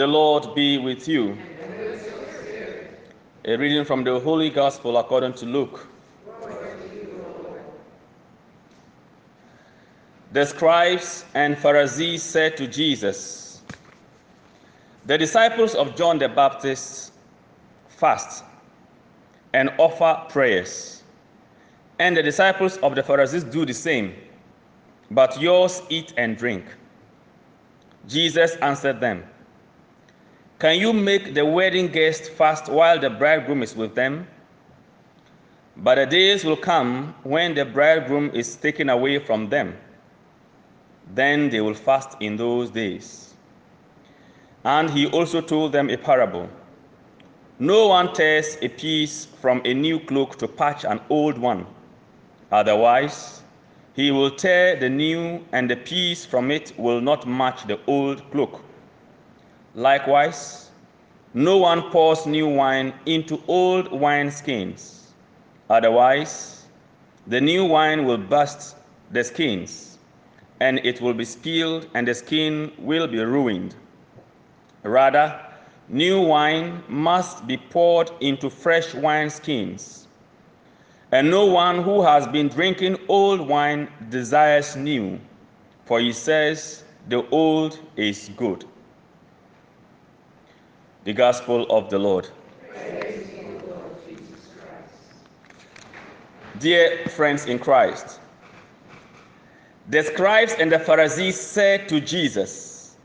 [0.00, 1.36] The Lord be with you.
[3.44, 5.86] A reading from the Holy Gospel according to Luke.
[10.32, 13.60] The scribes and Pharisees said to Jesus,
[15.04, 17.12] The disciples of John the Baptist
[17.90, 18.42] fast
[19.52, 21.02] and offer prayers,
[21.98, 24.14] and the disciples of the Pharisees do the same,
[25.10, 26.64] but yours eat and drink.
[28.08, 29.24] Jesus answered them,
[30.60, 34.28] Can you make the wedding guests fast while the bridegroom is with them?
[35.76, 39.76] But the days will come when the bridegroom is taken away from them
[41.14, 43.34] then they will fast in those days.
[44.64, 46.48] And he also told them a parable.
[47.58, 51.66] No one tears a piece from a new cloak to patch an old one.
[52.52, 53.42] Otherwise,
[53.94, 58.28] he will tear the new, and the piece from it will not match the old
[58.30, 58.62] cloak.
[59.74, 60.70] Likewise,
[61.34, 65.12] no one pours new wine into old wineskins.
[65.68, 66.66] Otherwise,
[67.26, 68.76] the new wine will burst
[69.12, 69.90] the skins
[70.60, 73.74] and it will be spilled, and the skin will be ruined.
[74.82, 75.40] Rather,
[75.88, 80.06] new wine must be poured into fresh wineskins.
[81.12, 85.18] And no one who has been drinking old wine desires new,
[85.86, 88.64] for he says, The old is good.
[91.04, 92.28] The Gospel of the Lord.
[96.58, 98.20] Dear friends in Christ,
[99.88, 102.96] the scribes and the Pharisees said to Jesus,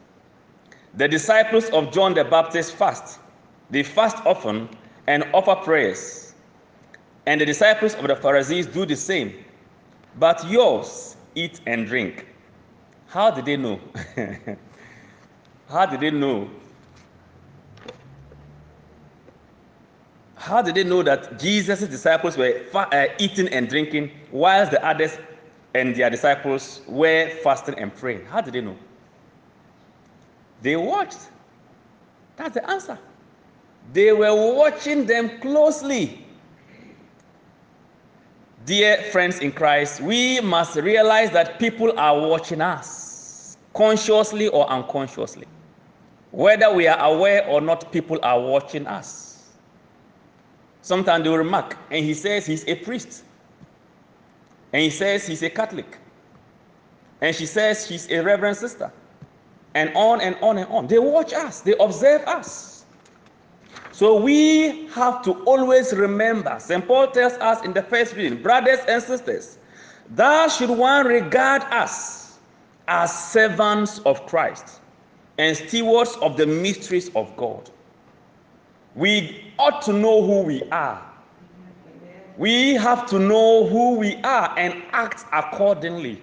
[0.95, 3.19] The disciples of John the Baptist fast.
[3.69, 4.67] They fast often
[5.07, 6.33] and offer prayers.
[7.25, 9.33] And the disciples of the Pharisees do the same.
[10.19, 12.27] But yours eat and drink.
[13.07, 13.79] How did they know?
[15.69, 16.50] How did they know?
[20.45, 25.17] How did they know that Jesus' disciples were uh, eating and drinking whilst the others
[25.73, 28.28] and their disciples were fasting and praying.
[28.28, 28.78] How did they know?
[30.61, 31.17] They watched.
[32.38, 33.00] That's the answer.
[33.91, 36.23] They were watching them closely.
[38.67, 45.47] Dear friends in Christ, we must realize that people are watching us, consciously or unconsciously.
[46.29, 49.25] Whether we are aware or not, people are watching us.
[50.85, 53.23] Sometimes they will remark, and he says he's a priest.
[54.72, 55.97] And he says he's a Catholic.
[57.22, 58.94] And she says she's a Reverend sister.
[59.73, 60.85] And on and on and on.
[60.85, 62.85] They watch us, they observe us.
[63.94, 66.88] So we have to always remember, St.
[66.88, 69.57] Paul tells us in the first reading, brothers and sisters,
[70.12, 72.38] thus should one regard us
[72.88, 74.81] as servants of Christ
[75.40, 77.72] and stewards of the mysteries of God.
[78.94, 81.01] We ought to know who we are
[82.38, 86.21] we have to know who we are and act accordingly.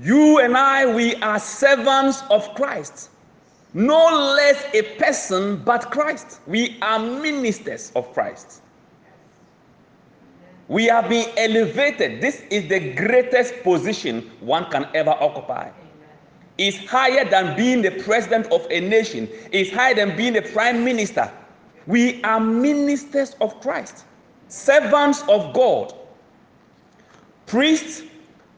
[0.00, 3.10] You and I, we are servants of Christ.
[3.72, 4.06] No
[4.36, 6.40] less a person but Christ.
[6.46, 8.62] We are ministers of Christ.
[10.68, 12.20] We have been elevated.
[12.20, 15.70] This is the greatest position one can ever occupy.
[16.58, 20.84] It's higher than being the president of a nation, it's higher than being the prime
[20.84, 21.30] minister.
[21.86, 24.04] We are ministers of Christ
[24.48, 25.94] servants of God,
[27.46, 28.02] priests,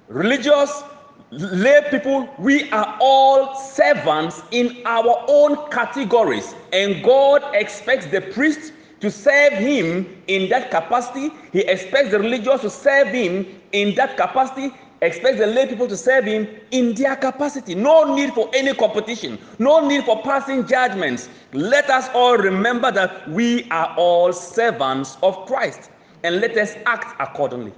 [0.08, 0.82] religious,
[1.30, 6.54] lay people, we are all servants in our own categories.
[6.72, 11.30] And God expects the priest to serve him in that capacity.
[11.52, 14.72] He expects the religious to serve him in that capacity.
[15.02, 17.74] Expects the lay people to serve him in their capacity.
[17.74, 19.38] No need for any competition.
[19.58, 21.28] No need for passing judgments.
[21.52, 25.90] Let us all remember that we are all servants of Christ
[26.24, 27.72] and let us act accordingly.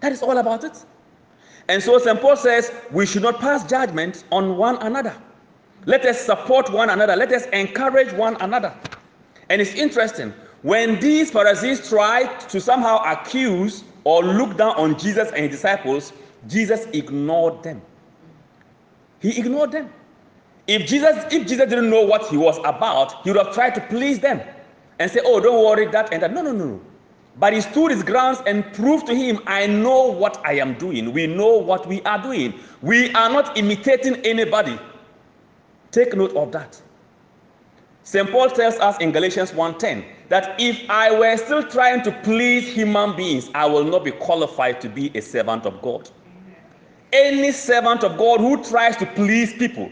[0.00, 0.84] That is all about it.
[1.68, 2.20] And so St.
[2.20, 5.14] Paul says we should not pass judgment on one another.
[5.86, 7.14] Let us support one another.
[7.14, 8.74] Let us encourage one another.
[9.48, 15.28] And it's interesting when these Pharisees tried to somehow accuse or look down on Jesus
[15.30, 16.12] and his disciples,
[16.46, 17.82] Jesus ignored them.
[19.20, 19.90] He ignored them.
[20.66, 23.80] If Jesus, if Jesus didn't know what he was about, he would have tried to
[23.82, 24.40] please them
[24.98, 26.32] and say, Oh, don't worry, that and that.
[26.32, 26.80] No, no, no, no.
[27.36, 31.12] But he stood his grounds and proved to him, I know what I am doing.
[31.12, 32.54] We know what we are doing.
[32.80, 34.78] We are not imitating anybody.
[35.90, 36.80] Take note of that.
[38.04, 38.30] St.
[38.30, 43.14] Paul tells us in Galatians 1:10 that if I were still trying to please human
[43.16, 46.10] beings, I will not be qualified to be a servant of God.
[47.12, 49.90] Any servant of God who tries to please people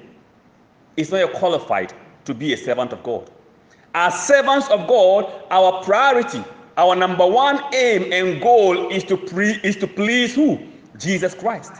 [0.96, 1.92] is not qualified
[2.24, 3.30] to be a servant of God.
[3.94, 6.42] As servants of God, our priority,
[6.76, 10.58] our number one aim and goal is to pre- is to please who?
[10.98, 11.74] Jesus Christ.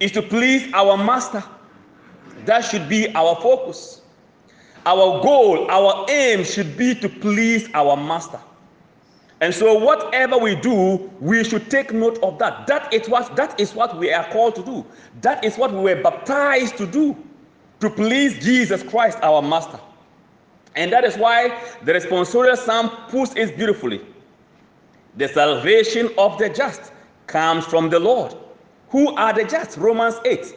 [0.00, 1.42] Is to please our master.
[2.46, 4.02] That should be our focus.
[4.88, 8.40] Our goal, our aim should be to please our master.
[9.42, 12.66] And so, whatever we do, we should take note of that.
[12.66, 14.86] That is what that is what we are called to do.
[15.20, 17.14] That is what we were baptized to do,
[17.80, 19.78] to please Jesus Christ, our Master.
[20.74, 24.00] And that is why the responsorial psalm puts it beautifully.
[25.18, 26.92] The salvation of the just
[27.26, 28.34] comes from the Lord.
[28.88, 29.76] Who are the just?
[29.76, 30.54] Romans 8.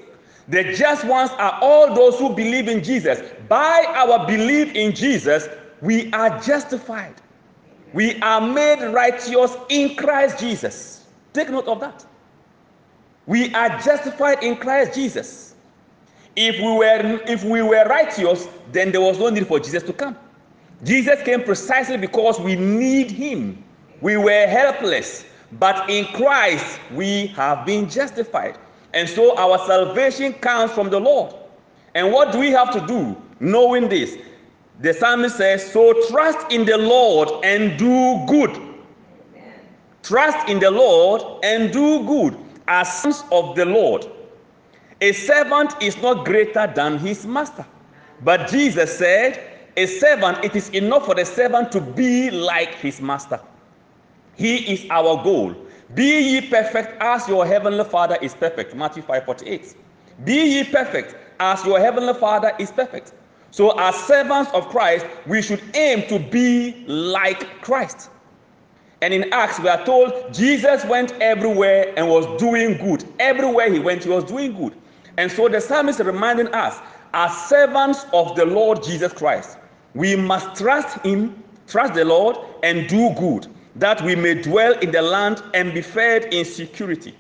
[0.52, 3.22] The just ones are all those who believe in Jesus.
[3.48, 5.48] By our belief in Jesus,
[5.82, 7.16] we are justified.
[7.94, 11.08] We are made righteous in Christ Jesus.
[11.32, 12.06] Take note of that.
[13.28, 15.56] We are justified in Christ Jesus.
[16.36, 19.94] If we were if we were righteous, then there was no need for Jesus to
[19.94, 20.18] come.
[20.84, 23.64] Jesus came precisely because we need him.
[24.02, 28.58] We were helpless, but in Christ we have been justified.
[28.94, 31.34] And so our salvation comes from the Lord.
[31.96, 34.18] And what do we have to do knowing this?
[34.80, 38.50] The psalmist says, So trust in the Lord and do good.
[38.50, 39.54] Amen.
[40.04, 44.06] Trust in the Lord and do good as sons of the Lord.
[45.02, 47.66] A servant is not greater than his master.
[48.24, 49.40] But Jesus said,
[49.78, 53.40] A servant, it is enough for the servant to be like his master.
[54.36, 55.56] He is our goal.
[55.96, 58.76] Be ye perfect as your heavenly Father is perfect.
[58.76, 59.76] Matthew 5 48.
[60.24, 63.14] Be ye perfect as your heavenly Father is perfect.
[63.52, 68.10] So, as servants of Christ, we should aim to be like Christ.
[69.02, 73.04] And in Acts, we are told Jesus went everywhere and was doing good.
[73.20, 74.74] Everywhere he went, he was doing good.
[75.18, 76.80] And so the psalmist is reminding us,
[77.14, 79.58] as servants of the Lord Jesus Christ,
[79.96, 84.92] we must trust him, trust the Lord, and do good, that we may dwell in
[84.92, 87.16] the land and be fed in security.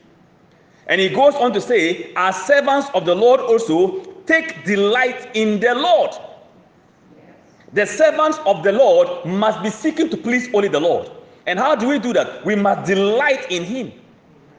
[0.87, 5.59] And he goes on to say, as servants of the Lord also, take delight in
[5.59, 6.11] the Lord.
[7.73, 11.09] The servants of the Lord must be seeking to please only the Lord.
[11.47, 12.45] And how do we do that?
[12.45, 13.93] We must delight in Him.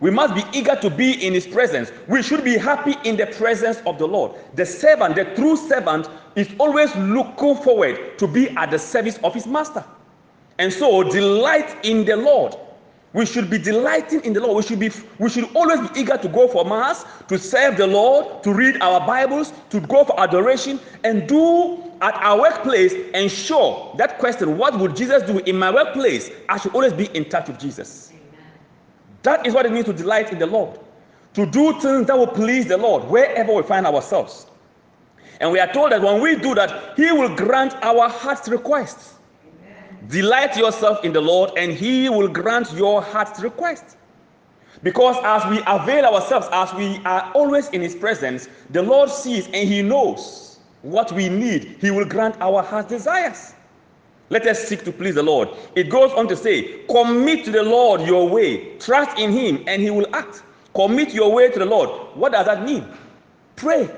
[0.01, 1.93] We must be eager to be in His presence.
[2.09, 4.33] We should be happy in the presence of the Lord.
[4.55, 9.35] The servant, the true servant, is always looking forward to be at the service of
[9.35, 9.85] his master.
[10.59, 12.57] And so, delight in the Lord.
[13.15, 14.57] We should be delighting in the Lord.
[14.57, 17.87] We should be we should always be eager to go for mass, to serve the
[17.87, 23.95] Lord, to read our Bibles, to go for adoration, and do at our workplace ensure
[23.99, 26.31] that question, what would Jesus do in my workplace?
[26.49, 28.11] I should always be in touch with Jesus.
[28.11, 28.45] Amen.
[29.23, 30.81] That is what it means to delight in the Lord.
[31.35, 34.47] To do things that will please the Lord wherever we find ourselves.
[35.41, 39.15] And we are told that when we do that, He will grant our heart's requests.
[40.09, 43.97] Delight yourself in the Lord, and He will grant your heart's request.
[44.83, 49.47] Because as we avail ourselves, as we are always in His presence, the Lord sees
[49.47, 51.77] and He knows what we need.
[51.81, 53.55] He will grant our heart's desires.
[54.31, 55.51] Let us seek to please the Lord.
[55.77, 59.81] It goes on to say, Commit to the Lord your way, trust in Him, and
[59.83, 60.43] He will act.
[60.75, 61.91] Commit your way to the Lord.
[62.17, 62.87] What does that mean?
[63.57, 63.91] Pray.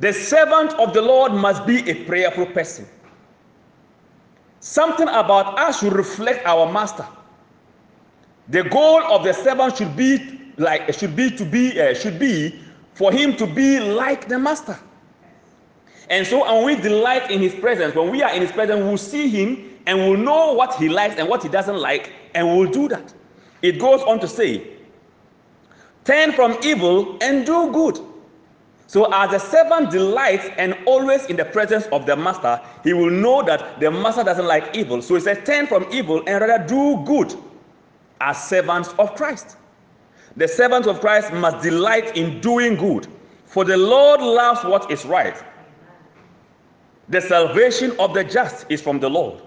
[0.00, 2.86] The servant of the Lord must be a prayerful person.
[4.62, 7.04] Something about us should reflect our master.
[8.48, 12.60] The goal of the servant should be like should be to be uh, should be
[12.94, 14.78] for him to be like the master.
[16.08, 18.98] And so, when we delight in his presence, when we are in his presence, we'll
[18.98, 22.70] see him and we'll know what he likes and what he doesn't like, and we'll
[22.70, 23.12] do that.
[23.62, 24.64] It goes on to say,
[26.04, 27.98] Turn from evil and do good.
[28.92, 33.08] So, as a servant delights and always in the presence of the master, he will
[33.08, 35.00] know that the master doesn't like evil.
[35.00, 37.34] So, he says, Turn from evil and rather do good
[38.20, 39.56] as servants of Christ.
[40.36, 43.06] The servants of Christ must delight in doing good,
[43.46, 45.42] for the Lord loves what is right.
[47.08, 49.40] The salvation of the just is from the Lord.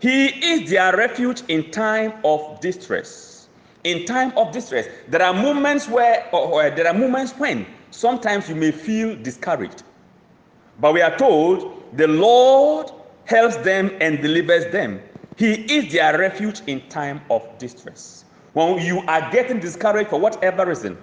[0.00, 3.46] He is their refuge in time of distress.
[3.84, 8.48] In time of distress, there are moments where, or, or there are moments when sometimes
[8.48, 9.82] you may feel discouraged.
[10.80, 12.90] But we are told the Lord
[13.24, 15.00] helps them and delivers them.
[15.36, 18.24] He is their refuge in time of distress.
[18.54, 20.96] When you are getting discouraged for whatever reason,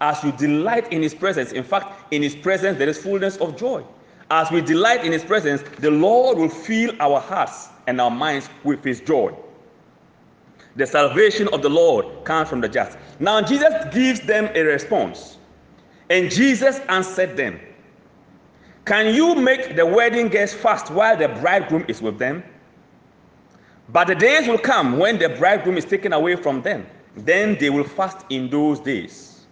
[0.00, 3.56] as you delight in His presence, in fact, in His presence there is fullness of
[3.56, 3.84] joy.
[4.30, 8.48] As we delight in His presence, the Lord will fill our hearts and our minds
[8.64, 9.34] with His joy.
[10.76, 12.96] The salvation of the Lord comes from the just.
[13.20, 15.36] Now, Jesus gives them a response.
[16.12, 17.58] And Jesus answered them,
[18.84, 22.44] Can you make the wedding guests fast while the bridegroom is with them?
[23.88, 26.86] But the days will come when the bridegroom is taken away from them.
[27.16, 29.46] Then they will fast in those days.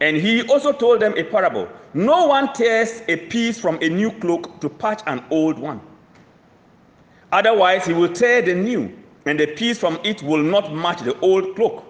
[0.00, 4.12] And he also told them a parable No one tears a piece from a new
[4.12, 5.80] cloak to patch an old one.
[7.32, 11.18] Otherwise, he will tear the new, and the piece from it will not match the
[11.18, 11.84] old cloak.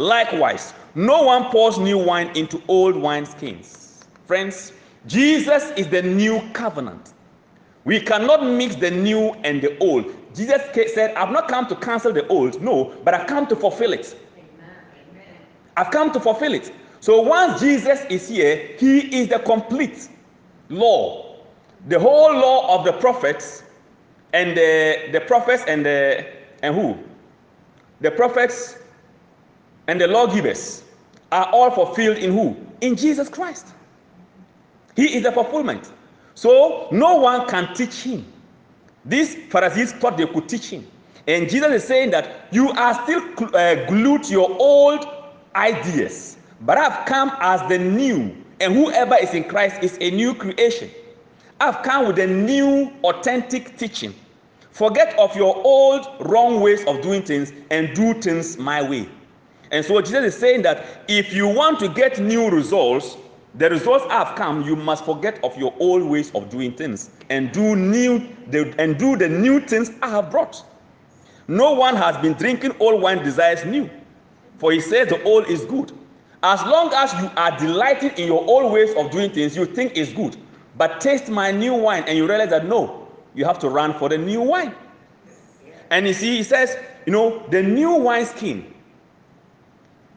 [0.00, 4.06] Likewise, no one pours new wine into old wineskins.
[4.26, 4.72] Friends,
[5.06, 7.12] Jesus is the new covenant.
[7.84, 10.06] We cannot mix the new and the old.
[10.34, 10.62] Jesus
[10.94, 14.18] said, I've not come to cancel the old, no, but I've come to fulfill it.
[14.38, 15.36] Amen.
[15.76, 16.72] I've come to fulfill it.
[17.00, 20.08] So once Jesus is here, he is the complete
[20.70, 21.36] law.
[21.88, 23.64] The whole law of the prophets
[24.32, 26.26] and the, the prophets and the
[26.62, 26.96] and who?
[28.00, 28.76] The prophets
[29.90, 30.84] and the lawgivers
[31.32, 32.56] are all fulfilled in who?
[32.80, 33.66] In Jesus Christ.
[34.94, 35.92] He is the fulfillment.
[36.34, 38.24] So no one can teach him.
[39.04, 40.86] These Pharisees thought they could teach him.
[41.26, 43.20] And Jesus is saying that you are still
[43.52, 45.08] uh, glued to your old
[45.56, 50.34] ideas, but I've come as the new, and whoever is in Christ is a new
[50.34, 50.88] creation.
[51.58, 54.14] I've come with a new, authentic teaching.
[54.70, 59.08] Forget of your old, wrong ways of doing things and do things my way.
[59.70, 63.16] And so Jesus is saying that if you want to get new results,
[63.54, 67.52] the results have come, you must forget of your old ways of doing things and
[67.52, 70.64] do new the, and do the new things I have brought.
[71.48, 73.90] No one has been drinking old wine desires new,
[74.58, 75.92] for he says the old is good.
[76.42, 79.96] As long as you are delighted in your old ways of doing things, you think
[79.96, 80.36] it's good.
[80.78, 84.08] But taste my new wine, and you realize that no, you have to run for
[84.08, 84.74] the new wine.
[85.90, 88.72] And you see, he says, you know, the new wine skin,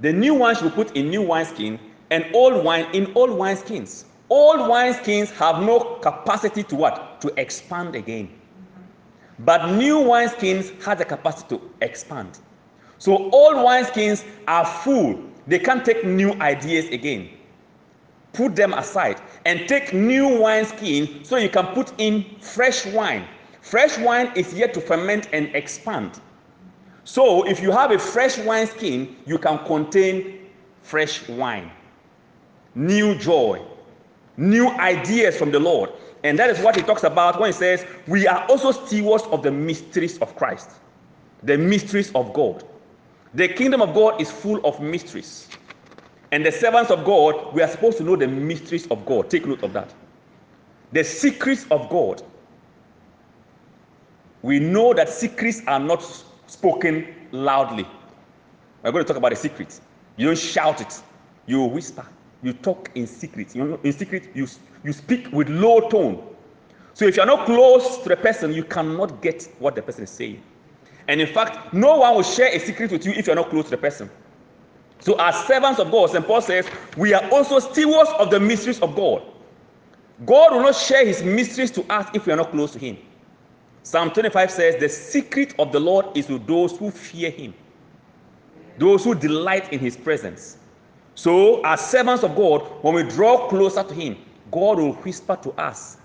[0.01, 1.79] the new wine should put in new wine skin
[2.11, 4.05] and old wine in old wine skins.
[4.29, 7.21] Old wine skins have no capacity to what?
[7.21, 8.29] To expand again.
[9.39, 12.39] But new wine skins have the capacity to expand.
[12.97, 15.19] So old wine skins are full.
[15.47, 17.29] They can't take new ideas again.
[18.31, 23.25] Put them aside and take new wine skin so you can put in fresh wine.
[23.61, 26.19] Fresh wine is yet to ferment and expand.
[27.03, 30.49] So if you have a fresh wine skin, you can contain
[30.81, 31.71] fresh wine
[32.75, 33.61] new joy,
[34.37, 35.91] new ideas from the Lord.
[36.23, 39.43] And that is what he talks about when he says, We are also stewards of
[39.43, 40.69] the mysteries of Christ,
[41.43, 42.63] the mysteries of God.
[43.33, 45.49] The kingdom of God is full of mysteries.
[46.31, 49.29] And the servants of God, we are supposed to know the mysteries of God.
[49.29, 49.93] Take note of that.
[50.91, 52.23] The secrets of God.
[54.41, 56.03] We know that secrets are not
[56.47, 57.87] spoken loudly.
[58.83, 59.81] We're going to talk about the secrets.
[60.17, 61.01] You don't shout it,
[61.45, 62.05] you whisper
[62.43, 63.55] you talk in secret.
[63.55, 64.47] You know, in secret, you,
[64.83, 66.21] you speak with low tone.
[66.93, 70.09] So if you're not close to the person, you cannot get what the person is
[70.11, 70.43] saying.
[71.07, 73.65] And in fact, no one will share a secret with you if you're not close
[73.65, 74.09] to the person.
[74.99, 76.25] So, as servants of God, St.
[76.25, 79.21] Paul says, we are also stewards of the mysteries of God.
[80.25, 82.97] God will not share his mysteries to us if we are not close to him.
[83.83, 87.53] Psalm 25 says, The secret of the Lord is with those who fear him,
[88.77, 90.57] those who delight in his presence.
[91.15, 94.17] So, as servants of God, when we draw closer to Him,
[94.51, 95.97] God will whisper to us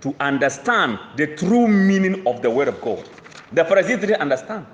[0.00, 3.04] to understand the true meaning of the Word of God.
[3.52, 4.66] The Pharisees didn't understand.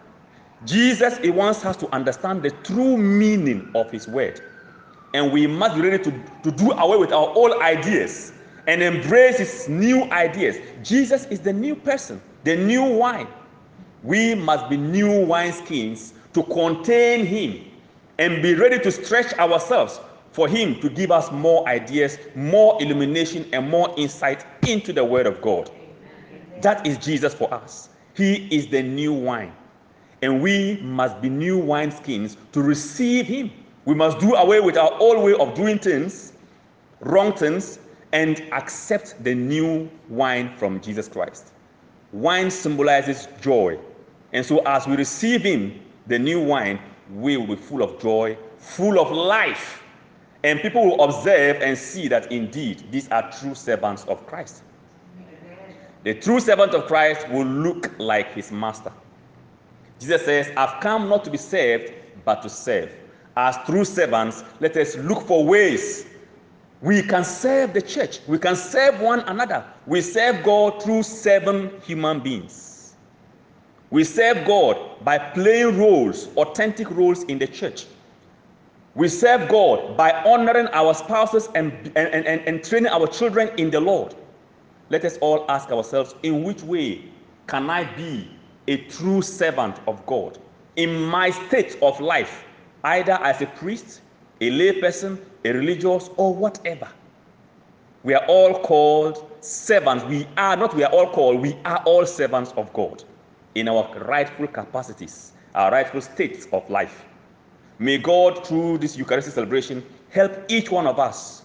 [0.66, 4.42] Jesus, He wants us to understand the true meaning of His Word.
[5.14, 6.11] And we must be ready to,
[6.42, 8.33] to do away with our old ideas
[8.66, 10.59] and embrace His new ideas.
[10.83, 13.28] Jesus is the new person, the new wine.
[14.02, 17.64] We must be new wineskins to contain Him
[18.18, 20.00] and be ready to stretch ourselves
[20.32, 25.26] for Him to give us more ideas, more illumination, and more insight into the Word
[25.26, 25.70] of God.
[26.62, 27.88] That is Jesus for us.
[28.14, 29.52] He is the new wine.
[30.23, 33.50] And we must be new wineskins to receive Him.
[33.87, 36.32] We must do away with our old way of doing things,
[37.00, 37.78] wrong things,
[38.12, 41.52] and accept the new wine from Jesus Christ.
[42.12, 43.79] Wine symbolizes joy.
[44.33, 46.81] And so, as we receive Him, the new wine,
[47.14, 49.83] we will be full of joy, full of life.
[50.43, 54.62] And people will observe and see that indeed these are true servants of Christ.
[56.02, 58.93] The true servant of Christ will look like his master.
[59.99, 61.93] Jesus says, I've come not to be served,
[62.25, 62.90] but to serve.
[63.37, 66.07] As true servants, let us look for ways
[66.82, 68.20] we can serve the church.
[68.26, 69.64] We can serve one another.
[69.87, 72.94] We serve God through seven human beings.
[73.90, 77.87] We serve God by playing roles, authentic roles in the church.
[78.94, 83.70] We serve God by honoring our spouses and, and, and, and training our children in
[83.70, 84.14] the Lord.
[84.90, 87.04] let us all ask ourselves in which way
[87.46, 88.28] can I be
[88.68, 90.38] a true servant of God
[90.76, 92.44] in my state of life,
[92.84, 94.02] either as a priest,
[94.40, 96.88] a layperson, a religious, or whatever?
[98.02, 100.04] We are all called servants.
[100.04, 103.04] We are not, we are all called, we are all servants of God
[103.54, 107.04] in our rightful capacities, our rightful states of life.
[107.78, 111.42] May God, through this Eucharistic celebration, help each one of us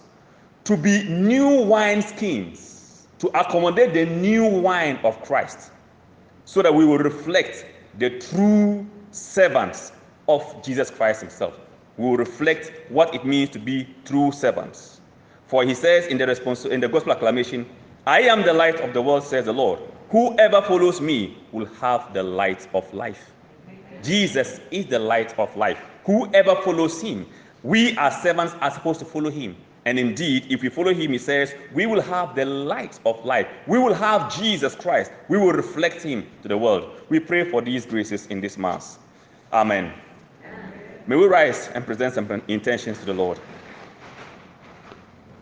[0.64, 5.70] to be new wineskins, to accommodate the new wine of Christ,
[6.44, 7.66] so that we will reflect
[7.98, 9.92] the true servants
[10.28, 11.58] of Jesus Christ Himself.
[11.96, 15.00] Will reflect what it means to be true servants.
[15.46, 17.66] For He says in the response in the Gospel acclamation,
[18.06, 19.80] "I am the light of the world," says the Lord.
[20.10, 23.32] Whoever follows me will have the light of life.
[24.02, 25.78] Jesus is the light of life.
[26.04, 27.26] Whoever follows him,
[27.62, 29.56] we as servants are supposed to follow him.
[29.84, 33.46] And indeed, if we follow him, he says, we will have the light of life.
[33.66, 35.12] We will have Jesus Christ.
[35.28, 36.90] We will reflect him to the world.
[37.08, 38.98] We pray for these graces in this Mass.
[39.52, 39.92] Amen.
[41.08, 43.38] May we rise and present some intentions to the Lord.